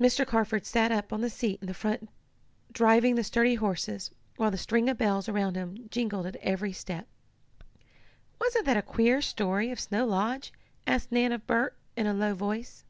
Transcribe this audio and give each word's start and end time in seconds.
Mr. 0.00 0.26
Carford 0.26 0.64
sat 0.64 0.90
up 0.90 1.12
on 1.12 1.20
the 1.20 1.28
seat 1.28 1.58
in 1.62 1.70
front 1.74 2.08
driving 2.72 3.14
the 3.14 3.22
sturdy 3.22 3.56
horses, 3.56 4.10
while 4.36 4.50
the 4.50 4.56
string 4.56 4.88
of 4.88 4.96
bells 4.96 5.28
around 5.28 5.54
them 5.54 5.86
jingled 5.90 6.24
at 6.24 6.36
every 6.36 6.72
step. 6.72 7.06
"Wasn't 8.40 8.64
that 8.64 8.78
a 8.78 8.82
queer 8.82 9.20
story 9.20 9.70
of 9.70 9.78
Snow 9.78 10.06
Lodge?" 10.06 10.50
asked 10.86 11.12
Nan 11.12 11.30
of 11.32 11.46
Bert, 11.46 11.76
in 11.94 12.06
a 12.06 12.14
low 12.14 12.34
voice. 12.34 12.86